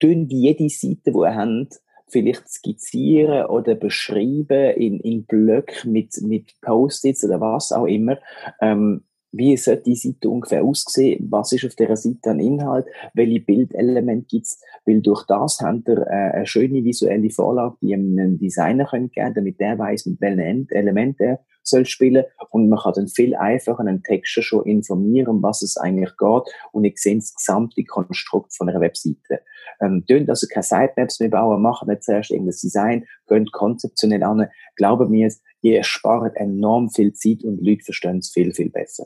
tun 0.01 0.29
jede 0.29 0.69
Seite, 0.69 1.13
die 1.13 1.19
ihr 1.19 1.35
habt, 1.35 1.81
vielleicht 2.11 2.49
skizzieren 2.49 3.47
oder 3.47 3.75
beschreiben 3.75 4.75
in, 4.77 5.01
in 5.01 5.25
Blöcken 5.25 5.93
mit, 5.93 6.21
mit 6.23 6.55
Post-its 6.63 7.25
oder 7.25 7.41
was 7.41 7.73
auch 7.73 7.87
immer. 7.87 8.19
Ähm, 8.61 9.05
wie 9.33 9.57
sollte 9.57 9.83
die 9.83 9.95
Seite 9.95 10.29
ungefähr 10.29 10.65
aussehen, 10.65 11.29
was 11.31 11.53
ist 11.53 11.65
auf 11.67 11.75
dieser 11.75 11.97
Seite 11.97 12.31
an 12.31 12.41
Inhalt, 12.41 12.87
welche 13.15 13.41
Bildelemente 13.41 14.27
gibt 14.27 14.47
es, 14.47 14.61
weil 14.87 15.03
durch 15.03 15.25
das 15.27 15.61
haben 15.61 15.83
wir 15.87 16.07
äh, 16.07 16.37
eine 16.37 16.47
schöne 16.47 16.83
visuelle 16.83 17.31
Vorlage, 17.31 17.77
die 17.83 17.95
einem 17.95 18.39
Designer 18.39 18.87
können 18.87 19.11
geben 19.11 19.35
damit 19.35 19.61
der 19.61 19.79
weiß, 19.79 20.07
mit 20.07 20.21
welchen 20.21 20.69
Elementen 20.71 21.23
er 21.23 21.41
soll 21.69 21.87
spielen. 21.87 22.25
Und 22.51 22.69
man 22.69 22.79
kann 22.79 22.95
dann 22.95 23.09
viel 23.09 23.35
einfacher 23.35 23.81
einen 23.81 24.03
Texter 24.03 24.43
schon 24.43 24.65
informieren, 24.65 25.29
um 25.29 25.43
was 25.43 25.63
es 25.63 25.77
eigentlich 25.77 26.17
geht. 26.17 26.43
Und 26.73 26.85
ich 26.85 26.99
sehe 26.99 27.17
das 27.17 27.35
gesamte 27.35 27.85
Konstrukt 27.85 28.57
von 28.57 28.69
einer 28.69 28.81
Webseite. 28.81 29.43
Ähm, 29.81 30.05
tönt 30.07 30.29
also 30.31 30.47
keine 30.47 30.63
Sitemaps 30.63 31.21
mehr 31.21 31.29
bauen, 31.29 31.63
machen 31.63 31.89
nicht 31.89 32.03
zuerst 32.03 32.31
irgendein 32.31 32.57
Design, 32.63 33.07
gehen 33.29 33.47
konzeptionell 33.53 34.23
an, 34.23 34.49
glauben 34.77 35.11
mir, 35.11 35.31
ihr 35.61 35.83
spart 35.85 36.37
enorm 36.37 36.91
viel 36.91 37.13
Zeit 37.13 37.45
und 37.45 37.61
Leute 37.61 37.85
verstehen 37.85 38.19
es 38.19 38.31
viel, 38.31 38.53
viel 38.53 38.71
besser. 38.71 39.05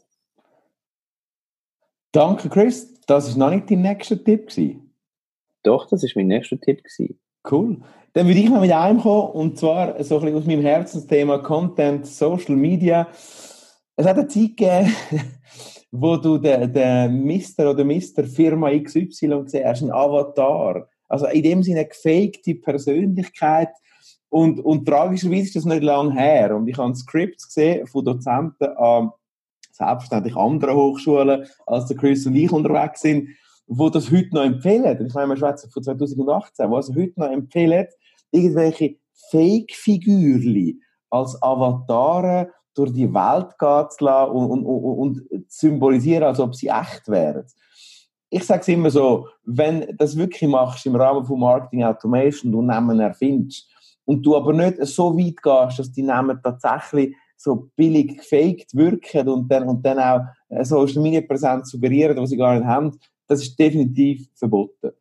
Danke, 2.12 2.50
Chris. 2.50 3.00
Das 3.06 3.30
war 3.30 3.48
noch 3.48 3.56
nicht 3.56 3.70
dein 3.70 3.80
nächster 3.80 4.22
Tipp. 4.22 4.50
Gewesen. 4.50 4.94
Doch, 5.62 5.88
das 5.88 6.02
war 6.02 6.10
mein 6.16 6.26
nächster 6.26 6.60
Tipp. 6.60 6.84
Gewesen. 6.84 7.18
Cool. 7.50 7.78
Dann 8.12 8.26
würde 8.26 8.40
ich 8.40 8.50
noch 8.50 8.60
mit 8.60 8.70
einem 8.70 9.00
kommen, 9.00 9.30
und 9.32 9.58
zwar 9.58 10.02
so 10.04 10.16
ein 10.18 10.20
bisschen 10.26 10.36
aus 10.36 10.46
meinem 10.46 10.60
Herzensthema 10.60 11.38
Content, 11.38 12.06
Social 12.06 12.54
Media. 12.54 13.08
Es 13.96 14.06
hat 14.06 14.18
eine 14.18 14.28
Zeit 14.28 14.58
gegeben, 14.58 14.94
wo 15.90 16.18
du 16.18 16.36
den, 16.36 16.70
den 16.70 17.24
Mister 17.24 17.70
oder 17.70 17.82
Mister 17.82 18.24
Firma 18.24 18.70
XY 18.70 19.44
gesehen 19.44 19.64
hast, 19.64 19.82
ein 19.82 19.90
Avatar. 19.90 20.86
Also 21.08 21.26
in 21.28 21.42
dem 21.42 21.62
Sinne 21.62 21.80
eine 21.80 21.88
gefakte 21.88 22.54
Persönlichkeit. 22.56 23.70
Und, 24.28 24.60
und 24.60 24.84
tragischerweise 24.86 25.42
ist 25.42 25.56
das 25.56 25.64
nicht 25.64 25.82
lange 25.82 26.12
her. 26.12 26.54
Und 26.54 26.68
ich 26.68 26.76
habe 26.76 26.94
Scripts 26.94 27.46
gesehen 27.46 27.86
von 27.86 28.04
Dozenten 28.04 28.76
an 28.76 29.12
selbstverständlich 29.82 30.36
anderen 30.36 30.76
Hochschulen, 30.76 31.46
als 31.66 31.86
der 31.86 31.96
Chris 31.96 32.26
und 32.26 32.36
ich 32.36 32.52
unterwegs 32.52 33.00
sind, 33.00 33.28
wo 33.66 33.88
das 33.88 34.10
heute 34.10 34.34
noch 34.34 34.42
empfehlen. 34.42 35.06
Ich 35.06 35.14
meine, 35.14 35.30
wir 35.30 35.36
schwätzen 35.36 35.70
von 35.70 35.82
2018, 35.82 36.70
wo 36.70 36.76
also 36.76 36.94
heute 36.94 37.18
noch 37.18 37.30
empfehlen, 37.30 37.86
irgendwelche 38.30 38.96
Fake-Figürli 39.30 40.78
als 41.10 41.40
Avatare 41.42 42.50
durch 42.74 42.92
die 42.92 43.12
Welt 43.12 43.58
gehen 43.58 43.86
zu 43.90 44.04
lassen 44.04 44.32
und, 44.32 44.50
und, 44.50 44.64
und, 44.64 45.30
und 45.30 45.50
symbolisieren, 45.52 46.24
als 46.24 46.40
ob 46.40 46.54
sie 46.54 46.68
echt 46.68 47.08
wären. 47.08 47.44
Ich 48.30 48.44
sage 48.44 48.62
es 48.62 48.68
immer 48.68 48.90
so, 48.90 49.28
wenn 49.44 49.82
du 49.82 49.94
das 49.94 50.16
wirklich 50.16 50.48
machst 50.48 50.86
im 50.86 50.96
Rahmen 50.96 51.24
von 51.24 51.40
Marketing 51.40 51.84
Automation, 51.84 52.50
du 52.50 52.62
Namen 52.62 52.98
erfindest 52.98 53.68
und 54.06 54.24
du 54.24 54.36
aber 54.36 54.54
nicht 54.54 54.82
so 54.86 55.16
weit 55.16 55.42
gehst, 55.42 55.78
dass 55.78 55.92
die 55.92 56.02
Namen 56.02 56.40
tatsächlich 56.42 57.14
so 57.42 57.68
billig 57.76 58.18
gefaked 58.18 58.74
wirken 58.74 59.28
und 59.28 59.50
dann, 59.50 59.68
und 59.68 59.84
dann 59.84 59.98
auch 59.98 60.20
eine 60.48 60.64
Social 60.64 61.02
Media 61.02 61.20
Präsenz 61.20 61.70
suggerieren, 61.70 62.16
was 62.16 62.30
sie 62.30 62.36
gar 62.36 62.54
nicht 62.54 62.66
haben, 62.66 62.92
das 63.26 63.42
ist 63.42 63.58
definitiv 63.58 64.28
verboten. 64.34 64.92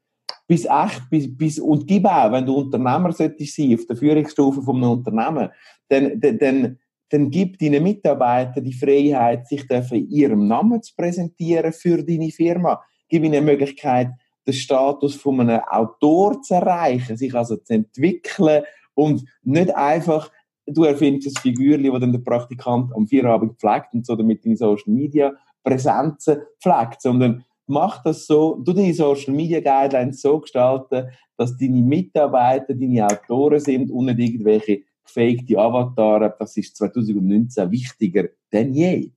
Bis 0.48 0.65
echt, 0.65 1.10
bis, 1.10 1.38
bis, 1.38 1.60
und 1.60 1.88
gib 1.88 2.05
auch, 2.05 2.31
wenn 2.31 2.45
du 2.45 2.55
Unternehmer 2.55 3.12
solltest 3.12 3.55
sein, 3.55 3.74
auf 3.75 3.86
der 3.86 3.95
Führungsstufe 3.95 4.62
von 4.62 4.77
einem 4.77 4.91
Unternehmen, 4.91 5.50
dann, 5.88 6.19
dann, 6.19 6.38
dann, 6.39 6.79
dann 7.10 7.29
gib 7.29 7.60
deinen 7.60 7.83
Mitarbeitern 7.83 8.63
die 8.63 8.74
Freiheit, 8.74 9.48
sich 9.48 9.69
in 9.69 10.10
ihrem 10.10 10.48
Namen 10.48 10.81
zu 10.81 10.93
präsentieren 10.95 11.71
für 11.74 12.03
deine 12.03 12.31
Firma. 12.31 12.81
Gib 13.07 13.24
ihnen 13.24 13.33
die 13.33 13.41
Möglichkeit, 13.41 14.10
den 14.48 14.53
Status 14.53 15.15
von 15.15 15.39
einem 15.41 15.62
Autor 15.69 16.41
zu 16.41 16.55
erreichen, 16.55 17.17
sich 17.17 17.36
also 17.36 17.57
zu 17.57 17.74
entwickeln 17.74 18.63
und 18.95 19.24
nicht 19.43 19.75
einfach 19.75 20.31
du 20.74 20.84
erfindest 20.84 21.38
ein 21.38 21.42
Figürchen, 21.42 21.92
das 21.92 22.00
dann 22.00 22.12
der 22.12 22.20
Praktikant 22.20 22.94
am 22.96 23.08
Feierabend 23.08 23.60
pflegt 23.60 23.94
und 23.94 24.06
so 24.06 24.16
damit 24.16 24.46
deine 24.46 24.58
Social 24.58 24.94
Media 24.94 25.34
Präsenzen 25.63 26.42
pflegt, 26.60 27.01
sondern 27.01 27.44
mach 27.68 28.04
das 28.04 28.25
so, 28.25 28.56
du 28.56 28.74
deine 28.74 28.94
Social 28.94 29.34
Media 29.34 29.60
Guidelines 29.60 30.22
so 30.22 30.40
gestalten, 30.40 31.10
dass 31.38 31.58
deine 31.58 31.82
Mitarbeiter 31.82 32.74
deine 32.74 33.06
Autoren 33.06 33.60
sind 33.60 33.92
und 33.92 34.06
nicht 34.06 34.20
irgendwelche 34.20 34.82
gefakte 35.04 35.58
Avatare. 35.58 36.36
Das 36.38 36.58
ist 36.58 36.75
2019 36.78 37.72
wichtiger 37.72 38.30
denn 38.51 38.74
je. 38.74 39.12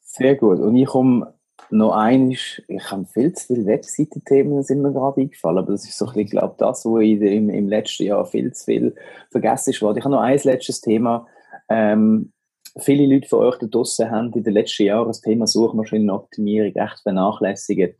Sehr 0.00 0.36
gut. 0.36 0.60
Und 0.60 0.76
ich 0.76 0.86
komme 0.86 1.31
noch 1.70 1.92
eines, 1.92 2.62
ich 2.68 2.90
habe 2.90 3.06
viel 3.06 3.32
zu 3.32 3.46
viele 3.46 3.66
Webseitenthemen, 3.66 4.62
sind 4.62 4.82
mir 4.82 4.92
gerade 4.92 5.20
eingefallen, 5.20 5.58
aber 5.58 5.72
das 5.72 5.88
ist 5.88 5.96
so 5.96 6.06
ein 6.06 6.12
bisschen, 6.12 6.30
glaube 6.30 6.54
das, 6.58 6.84
wo 6.84 6.98
ich 6.98 7.20
im, 7.20 7.48
im 7.48 7.68
letzten 7.68 8.04
Jahr 8.04 8.26
viel 8.26 8.52
zu 8.52 8.64
viel 8.64 8.94
vergessen 9.30 9.70
ist. 9.70 9.76
Ich 9.76 9.82
habe 9.82 10.10
noch 10.10 10.20
ein 10.20 10.38
letztes 10.42 10.80
Thema. 10.80 11.26
Ähm, 11.68 12.32
viele 12.78 13.12
Leute 13.12 13.28
von 13.28 13.40
euch 13.40 13.58
da 13.58 13.66
draussen 13.66 14.10
haben 14.10 14.32
in 14.32 14.42
den 14.42 14.52
letzten 14.52 14.84
Jahren 14.84 15.08
das 15.08 15.20
Thema 15.20 15.46
Suchmaschinenoptimierung 15.46 16.74
echt 16.74 17.00
vernachlässigt. 17.02 17.96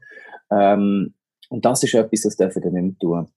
Ähm, 0.50 1.14
und 1.48 1.64
das 1.64 1.82
ist 1.82 1.94
etwas, 1.94 2.22
das 2.22 2.36
dürfen 2.36 2.62
wir 2.64 2.70
nicht 2.70 2.82
mehr 2.82 2.98
tun. 2.98 3.28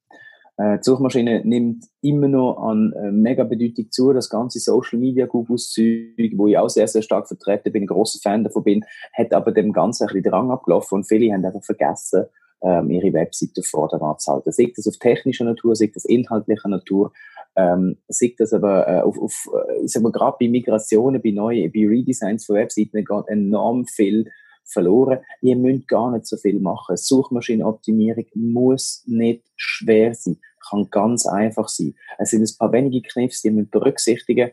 Äh, 0.57 0.77
die 0.77 0.83
Suchmaschine 0.83 1.41
nimmt 1.43 1.85
immer 2.01 2.27
noch 2.27 2.57
an 2.57 2.93
äh, 2.93 3.11
mega 3.11 3.43
Bedeutung 3.43 3.91
zu. 3.91 4.13
Das 4.13 4.29
ganze 4.29 4.59
Social 4.59 4.99
Media 4.99 5.25
Google 5.25 5.57
Zeug, 5.57 6.33
wo 6.35 6.47
ich 6.47 6.57
auch 6.57 6.69
sehr, 6.69 6.87
sehr 6.87 7.01
stark 7.01 7.27
vertreten 7.27 7.71
bin, 7.71 7.87
großer 7.87 8.19
Fan 8.21 8.43
davon 8.43 8.63
bin, 8.63 8.85
hat 9.13 9.33
aber 9.33 9.51
dem 9.51 9.73
Ganzen 9.73 10.03
ein 10.03 10.13
bisschen 10.13 10.31
Drang 10.31 10.51
abgelaufen 10.51 10.97
und 10.97 11.07
viele 11.07 11.33
haben 11.33 11.45
einfach 11.45 11.63
vergessen, 11.63 12.25
ähm, 12.63 12.89
ihre 12.89 13.13
Webseite 13.13 13.63
vordergrund 13.63 14.21
zu 14.21 14.31
halten. 14.31 14.51
Sei 14.51 14.71
das 14.75 14.87
auf 14.87 14.97
technischer 14.97 15.45
Natur, 15.45 15.75
sei 15.75 15.91
das 15.93 16.05
inhaltlicher 16.05 16.69
Natur, 16.69 17.11
ähm, 17.57 17.97
sei 18.07 18.33
das 18.37 18.53
aber 18.53 18.87
äh, 18.87 19.01
auf, 19.01 19.19
auf 19.19 19.49
äh, 19.53 19.83
ich 19.83 19.91
sag 19.91 20.03
mal, 20.03 20.11
gerade 20.11 20.37
bei 20.39 20.47
Migrationen, 20.47 21.21
bei 21.21 21.31
neuen, 21.31 21.71
bei 21.71 21.87
Redesigns 21.87 22.45
von 22.45 22.55
Webseiten 22.55 23.03
geht 23.03 23.27
enorm 23.27 23.85
viel 23.85 24.31
verloren. 24.65 25.19
Ihr 25.41 25.55
müsst 25.55 25.87
gar 25.87 26.11
nicht 26.11 26.25
so 26.25 26.37
viel 26.37 26.59
machen. 26.59 26.97
Suchmaschinenoptimierung 26.97 28.25
muss 28.33 29.03
nicht 29.05 29.43
schwer 29.55 30.13
sein, 30.13 30.37
kann 30.69 30.89
ganz 30.89 31.25
einfach 31.25 31.69
sein. 31.69 31.95
Es 32.17 32.31
sind 32.31 32.41
ein 32.41 32.57
paar 32.57 32.71
wenige 32.71 33.01
Kniffs, 33.07 33.41
die 33.41 33.49
ihr 33.49 33.65
berücksichtigen 33.65 34.51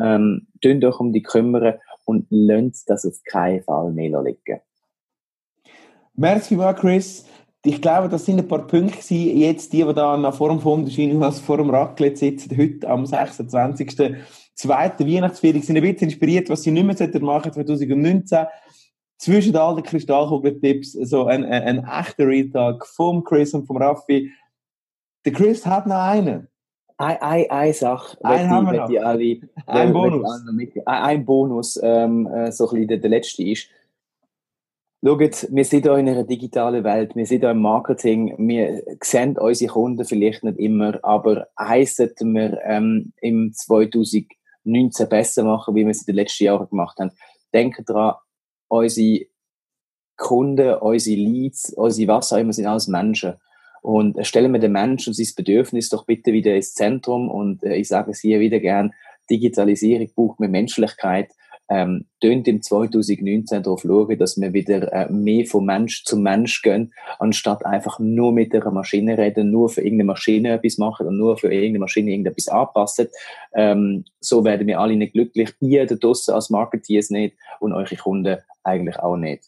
ähm, 0.00 0.46
Tönt 0.60 0.84
euch 0.84 1.00
um 1.00 1.12
die 1.12 1.22
kümmern 1.22 1.74
und 2.04 2.26
lasst 2.30 2.88
das 2.88 3.04
auf 3.04 3.22
keinen 3.24 3.62
Fall 3.62 3.92
mehr 3.92 4.22
liegen. 4.22 4.60
Merci 6.14 6.56
Chris. 6.76 7.26
Ich 7.64 7.82
glaube, 7.82 8.08
das 8.08 8.24
sind 8.24 8.38
ein 8.38 8.48
paar 8.48 8.66
Punkte. 8.66 9.14
Jetzt 9.14 9.72
die, 9.72 9.84
die 9.84 9.94
da 9.94 10.16
nach 10.16 10.34
vor 10.34 10.48
dem 10.48 10.60
Fonderschein 10.60 11.20
vor 11.32 11.58
dem 11.58 11.70
Raclette 11.70 12.16
sitzen, 12.16 12.56
heute 12.56 12.88
am 12.88 13.04
26. 13.04 14.16
zweiten 14.54 15.06
Weihnachtsferien, 15.06 15.62
sind 15.62 15.76
ein 15.76 15.82
bisschen 15.82 16.08
inspiriert, 16.08 16.48
was 16.48 16.62
sie 16.62 16.70
nicht 16.70 16.86
mehr 16.86 17.22
machen 17.22 17.52
2019 17.52 18.46
zwischen 19.18 19.56
all 19.56 19.74
den 19.74 19.84
Kristallkugeltipps 19.84 20.92
so 20.92 21.26
ein, 21.26 21.44
ein, 21.44 21.78
ein 21.78 21.84
echter 21.84 22.26
Real 22.26 22.78
vom 22.84 23.24
Chris 23.24 23.52
und 23.54 23.66
vom 23.66 23.76
Raffi. 23.76 24.32
Der 25.24 25.32
Chris 25.32 25.66
hat 25.66 25.86
noch 25.86 25.96
einen. 25.96 26.48
Eine, 26.96 27.22
eine, 27.22 27.50
eine 27.50 27.72
Sache, 27.74 28.16
Einen 28.24 28.50
haben 28.50 28.72
wir 28.72 28.88
ich 28.88 29.04
alle, 29.04 29.40
Ein 29.66 29.92
Bonus. 29.92 30.44
mit- 30.52 30.76
Ein, 30.86 31.02
ein 31.04 31.24
Bonus, 31.24 31.78
ähm, 31.82 32.26
äh, 32.26 32.50
so 32.50 32.64
ein 32.68 32.70
bisschen 32.74 32.88
der, 32.88 32.98
der 32.98 33.10
letzte 33.10 33.42
ist. 33.44 33.68
Schaut, 35.04 35.20
wir 35.20 35.64
sind 35.64 35.82
hier 35.84 35.96
in 35.96 36.08
einer 36.08 36.24
digitalen 36.24 36.82
Welt, 36.82 37.14
wir 37.14 37.24
sind 37.24 37.40
hier 37.40 37.52
im 37.52 37.60
Marketing, 37.62 38.34
wir 38.48 38.82
sehen 39.00 39.38
unsere 39.38 39.70
Kunden 39.72 40.04
vielleicht 40.04 40.42
nicht 40.42 40.58
immer, 40.58 40.98
aber 41.04 41.46
eins 41.54 41.94
sollten 41.94 42.34
wir 42.34 42.58
ähm, 42.64 43.12
im 43.20 43.52
2019 43.54 45.08
besser 45.08 45.44
machen, 45.44 45.76
wie 45.76 45.84
wir 45.84 45.90
es 45.92 46.00
in 46.00 46.06
den 46.06 46.16
letzten 46.16 46.44
Jahren 46.44 46.68
gemacht 46.68 46.98
haben. 46.98 47.12
Denkt 47.54 47.80
daran, 47.88 48.16
unsere 48.68 49.26
Kunden, 50.16 50.74
unsere 50.74 51.16
Leads, 51.16 51.72
unsere 51.74 52.08
was 52.08 52.32
auch 52.32 52.38
immer 52.38 52.52
sind 52.52 52.66
alles 52.66 52.88
Menschen. 52.88 53.34
Und 53.82 54.24
stellen 54.26 54.52
wir 54.52 54.60
den 54.60 54.72
Menschen 54.72 55.10
und 55.10 55.14
sein 55.14 55.34
Bedürfnis 55.36 55.88
doch 55.88 56.04
bitte 56.04 56.32
wieder 56.32 56.54
ins 56.54 56.74
Zentrum. 56.74 57.30
Und 57.30 57.62
äh, 57.62 57.76
ich 57.76 57.88
sage 57.88 58.10
es 58.10 58.20
hier 58.20 58.40
wieder 58.40 58.58
gern, 58.58 58.92
Digitalisierung 59.30 60.10
braucht 60.14 60.40
mehr 60.40 60.48
Menschlichkeit. 60.48 61.30
Ähm, 61.70 62.06
tönt 62.20 62.48
im 62.48 62.62
2019 62.62 63.62
darauf 63.62 63.82
schauen, 63.82 64.18
dass 64.18 64.40
wir 64.40 64.52
wieder 64.52 64.92
äh, 64.92 65.12
mehr 65.12 65.44
von 65.44 65.66
Mensch 65.66 66.04
zu 66.04 66.16
Mensch 66.16 66.62
gehen, 66.62 66.94
anstatt 67.18 67.66
einfach 67.66 67.98
nur 67.98 68.32
mit 68.32 68.54
einer 68.54 68.70
Maschine 68.70 69.18
reden, 69.18 69.50
nur 69.50 69.68
für 69.68 69.82
irgendeine 69.82 70.04
Maschine 70.04 70.52
etwas 70.52 70.78
machen 70.78 71.06
und 71.06 71.18
nur 71.18 71.36
für 71.36 71.52
irgendeine 71.52 71.80
Maschine 71.80 72.10
irgendetwas 72.10 72.48
anpassen. 72.48 73.08
Ähm, 73.54 74.04
so 74.20 74.44
werden 74.44 74.66
wir 74.66 74.80
alle 74.80 74.96
nicht 74.96 75.12
glücklich. 75.12 75.50
Ihr 75.60 75.86
da 75.86 75.94
draussen 75.94 76.34
als 76.34 76.50
Marketeers 76.50 77.10
nicht 77.10 77.36
und 77.60 77.72
eure 77.72 77.96
Kunden 77.96 78.38
eigentlich 78.62 78.98
auch 78.98 79.16
nicht. 79.16 79.44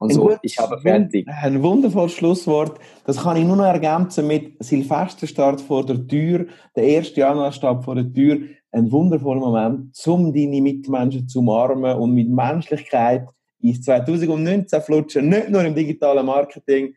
Und 0.00 0.14
so, 0.14 0.34
ich 0.40 0.58
habe 0.58 0.80
fertig. 0.80 1.28
Ein 1.28 1.62
wundervolles 1.62 2.12
Schlusswort. 2.12 2.80
Das 3.04 3.18
kann 3.18 3.36
ich 3.36 3.44
nur 3.44 3.56
noch 3.56 3.66
ergänzen 3.66 4.26
mit 4.26 4.54
Silvesterstart 4.58 5.60
vor 5.60 5.84
der 5.84 6.06
Tür, 6.08 6.46
der 6.74 6.84
1. 6.98 7.14
Januar 7.16 7.52
steht 7.52 7.84
vor 7.84 7.94
der 7.94 8.10
Tür. 8.10 8.38
Ein 8.72 8.90
wundervoller 8.92 9.40
Moment, 9.40 9.96
um 10.06 10.32
deine 10.32 10.60
Mitmenschen 10.60 11.28
zu 11.28 11.40
umarmen 11.40 11.96
und 11.98 12.14
mit 12.14 12.28
Menschlichkeit 12.28 13.26
ins 13.60 13.82
2019 13.82 14.80
flutschen. 14.82 15.28
Nicht 15.28 15.50
nur 15.50 15.64
im 15.64 15.74
digitalen 15.74 16.24
Marketing. 16.24 16.94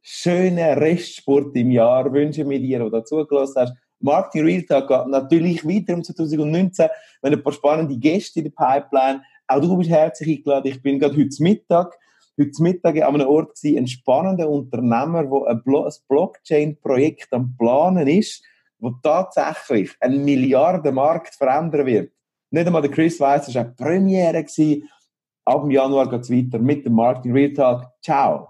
Schönen 0.00 0.78
Restsport 0.78 1.54
im 1.56 1.70
Jahr 1.72 2.12
wünschen 2.12 2.48
wir 2.48 2.60
dir, 2.60 2.78
der 2.78 2.90
dazugelassen 2.90 3.62
hast. 3.62 3.74
Marketing 4.00 4.44
Real 4.44 4.62
Talk 4.62 4.88
geht 4.88 5.06
natürlich 5.08 5.64
weiter 5.66 5.94
im 5.94 6.04
2019. 6.04 6.86
Wir 6.86 7.30
haben 7.30 7.38
ein 7.38 7.42
paar 7.42 7.52
spannende 7.52 7.96
Gäste 7.96 8.40
in 8.40 8.44
der 8.44 8.52
Pipeline. 8.52 9.22
Auch 9.48 9.60
du 9.60 9.76
bist 9.76 9.90
herzlich 9.90 10.38
eingeladen. 10.38 10.68
Ich 10.68 10.80
bin 10.80 11.00
gerade 11.00 11.16
heute 11.16 11.42
Mittag 11.42 11.98
heute 12.38 12.62
Mittag 12.62 12.96
an 13.02 13.14
einem 13.14 13.28
Ort 13.28 13.56
gewesen, 13.56 13.78
ein 13.78 13.86
spannender 13.88 14.48
Unternehmer, 14.48 15.24
der 15.24 15.46
ein 15.48 15.62
Blockchain-Projekt 16.08 17.32
am 17.32 17.56
Planen 17.58 18.06
ist, 18.06 18.44
wo 18.78 18.90
tatsächlich 19.02 19.96
einen 20.00 20.24
Milliardenmarkt 20.24 21.34
verändern 21.34 21.86
wird. 21.86 22.12
Nicht 22.50 22.66
einmal 22.66 22.82
der 22.82 22.90
Chris 22.90 23.20
Weiss, 23.20 23.48
es 23.48 23.54
war 23.54 23.62
eine 23.62 23.72
Premiere. 23.72 24.46
Ab 25.44 25.62
dem 25.62 25.70
Januar 25.70 26.08
geht 26.08 26.22
es 26.22 26.30
weiter 26.30 26.58
mit 26.58 26.84
dem 26.84 26.94
Marketing 26.94 27.32
Real 27.32 27.52
Talk. 27.52 27.86
Ciao! 28.02 28.48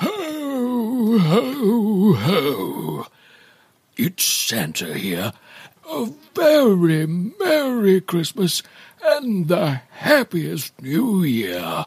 Ho, 0.00 1.18
ho, 1.18 2.14
ho. 2.14 3.06
It's 3.96 4.24
Santa 4.24 4.92
here. 4.94 5.32
A 5.88 6.06
very 6.34 7.06
Merry 7.06 8.00
Christmas 8.00 8.62
and 9.04 9.48
the 9.48 9.80
happiest 9.90 10.80
New 10.80 11.22
Year. 11.22 11.86